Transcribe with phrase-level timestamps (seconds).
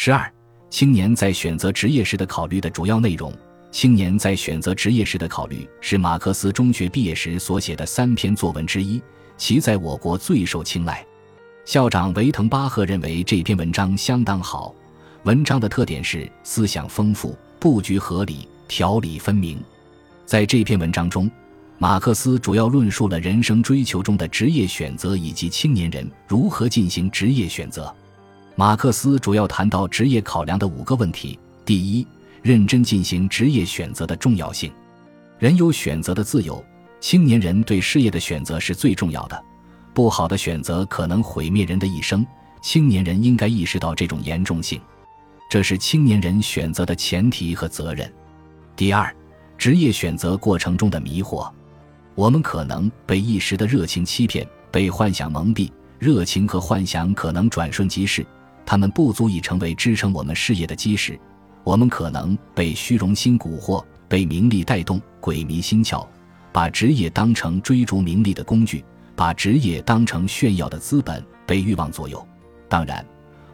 [0.00, 0.32] 十二、
[0.70, 3.34] 青年在选择职业时的考虑的主要内容。
[3.72, 9.02] 青年在选择职业时的考虑是马克思中学毕业时所写的三篇作文之一，
[9.36, 11.04] 其在我国最受青睐。
[11.64, 14.72] 校长维滕巴赫认为这篇文章相当好。
[15.24, 19.60] 文章的特点是思想丰富、布局合理、条理分明。
[20.24, 21.28] 在这篇文章中，
[21.76, 27.92] 马克思主要论述了人生追求中的职业选择以及青年人如何进行职业选择。
[28.58, 32.04] 马克思主要谈到职业考量的五个问题：第一，
[32.42, 34.68] 认真进行职业选择的重要性。
[35.38, 36.60] 人有选择的自由，
[36.98, 39.44] 青年人对事业的选择是最重要的。
[39.94, 42.26] 不好的选择可能毁灭人的一生，
[42.60, 44.80] 青年人应该意识到这种严重性。
[45.48, 48.12] 这是青年人选择的前提和责任。
[48.74, 49.14] 第二，
[49.56, 51.48] 职业选择过程中的迷惑，
[52.16, 55.70] 我们可能被一时的热情欺骗，被幻想蒙蔽。
[56.00, 58.26] 热情和幻想可能转瞬即逝，
[58.68, 61.18] 他们不足以成为支撑我们事业的基石。
[61.64, 66.06] 我们可能被虚荣心蛊惑，被名利带动，鬼迷心窍，
[66.52, 68.84] 把职业当成追逐名利的工具，
[69.16, 72.22] 把职业当成炫耀的资本，被欲望左右。
[72.68, 73.02] 当然。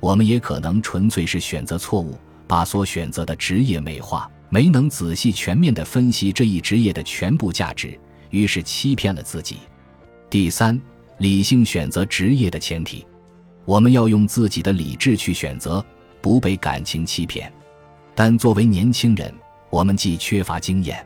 [0.00, 7.96] 我们也可能纯粹是选择错误，把所选择的职业美化，没能仔细全面地分析这一职业的全部价值，
[8.30, 9.58] 于是欺骗了自己。
[10.30, 10.80] 第三，
[11.18, 13.06] 理性选择职业的前提，
[13.64, 15.84] 我们要用自己的理智去选择，
[16.20, 17.52] 不被感情欺骗。
[18.14, 19.32] 但作为年轻人，
[19.70, 21.04] 我们既缺乏经验，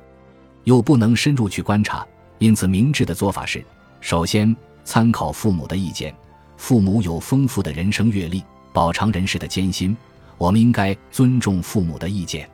[0.65, 2.07] 又不能深入去观察，
[2.39, 3.65] 因此明智的做法是：
[4.01, 4.55] 首先
[4.85, 6.15] 参考父母的意见，
[6.57, 8.43] 父母有丰富的人生阅历。
[8.73, 9.97] 饱尝人世的艰辛，
[10.37, 12.47] 我们应该尊重父母的意见。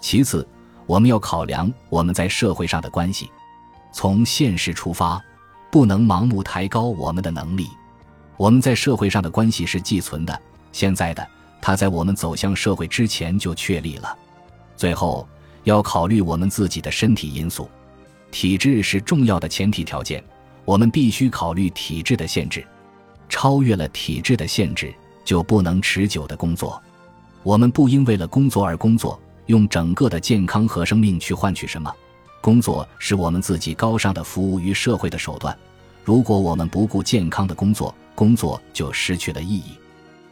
[0.00, 0.46] 其次，
[0.86, 3.28] 我们要考量我们在社会上的关系，
[3.92, 5.20] 从现实出发，
[5.72, 7.66] 不能盲目抬高我们的能力。
[8.36, 10.40] 我们在社会上的关系是寄存的、
[10.72, 11.26] 现在的，
[11.60, 14.16] 它在我们走向社会之前就确立了。
[14.76, 15.26] 最后，
[15.64, 17.68] 要考虑我们自己的身体因素，
[18.30, 20.22] 体质是重要的前提条件，
[20.64, 22.66] 我们必须考虑体质的限制，
[23.28, 24.94] 超越了体质的限制。
[25.26, 26.80] 就不能持久的工作。
[27.42, 31.92] 我们不应为了工作而工作，用整个的健康和生命去换取什么。
[32.40, 35.58] 工作是我们自己高尚的服务于社会的手段。
[36.04, 39.78] 如果我们不顾健康的工作，工作就失去了意义。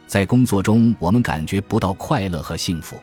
[0.05, 2.99] 在工作中，我们感觉不到快乐和幸福，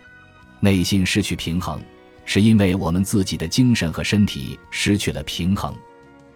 [0.60, 1.80] 内心失去平衡，
[2.26, 5.74] 是因为我们自己的精神和身体失去了平衡。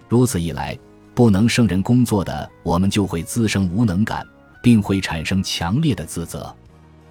[0.09, 0.79] 如此一来，
[1.15, 4.27] 不能胜任工作的我们就会滋生无能感。
[4.63, 6.53] 并会产生强烈的自责。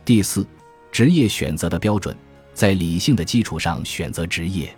[0.03, 0.45] 第四，
[0.91, 2.13] 职业选择的标准，
[2.53, 4.75] 在理性的基础上选择职业。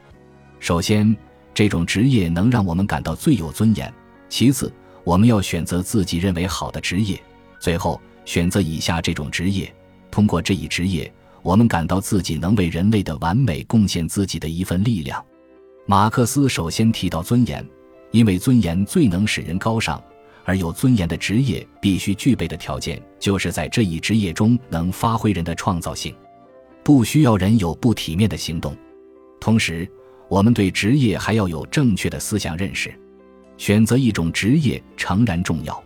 [0.59, 1.17] 首先，
[1.55, 3.91] 这种职业能让我们感到最有尊严；
[4.29, 4.71] 其次，
[5.07, 7.15] 我们要选择自己认为好的职业；
[7.61, 9.73] 最后，选择以下这种职业。
[10.11, 11.09] 通过这一职业，
[11.41, 15.25] 我们感到自己能为人类的完美贡献自己的一份力量。
[15.85, 17.65] 马克思首先提到尊严，
[18.11, 20.03] 因为尊严最能使人高尚。
[20.43, 26.13] 而有尊严的职业必须具备的条件，就是在这一职业中能发挥人的创造性，
[26.83, 28.75] 不需要人有不体面的行动。
[29.39, 29.89] 同时，
[30.27, 32.93] 我们对职业还要有正确的思想认识。
[33.57, 35.83] 选择一种职业诚然重要，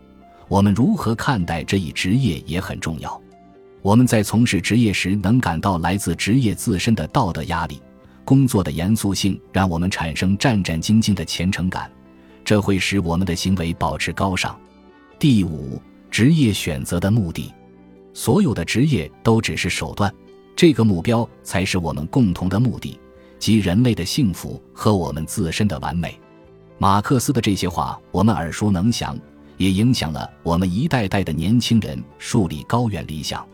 [0.48, 3.20] 我们如何看待这一职业也很重要。
[3.82, 7.81] 我们在从事职业时，能感到来自职业自身的道德压力，
[8.24, 11.90] 工作的严肃性让我们产生战战兢兢的虔诚感。
[12.44, 14.60] 这会使我们的行为保持高尚。
[15.18, 17.54] 第五，职业选择的目的，
[18.14, 20.14] 所有的职业都只是手段，
[20.56, 23.00] 这个目标才是我们共同的目的，
[23.40, 26.20] 即人类的幸福和我们自身的完美。
[26.81, 29.16] 马克思的这些话我们耳熟能详，
[29.58, 33.47] 也影响了我们一代代的年轻人树立高远理想。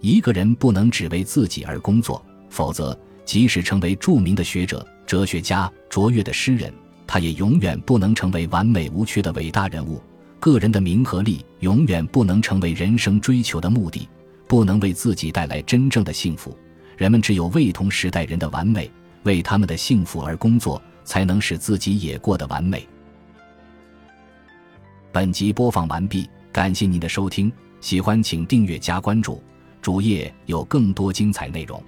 [0.00, 6.72] 一个人不能只为自己而工作，否则，即使成为著名的学者、哲学家、卓越的诗人。
[7.06, 10.00] 他也永远不能成为完美无缺的伟大人物，
[10.40, 14.08] 个人的名和利永远不能成为人生追求的目的，
[14.48, 16.56] 不能为自己带来真正的幸福。
[16.96, 18.90] 人们只有为同时代人的完美，
[19.24, 22.86] 为他们的幸福而工作，才能使自己也过得完美。
[25.10, 29.42] 本集播放完毕，感谢您的收听，喜欢请订阅加关注，
[29.80, 31.82] 主页有更多精彩内容。